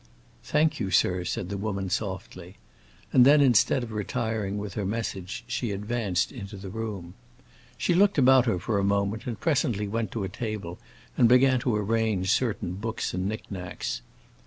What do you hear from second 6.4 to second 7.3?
the room.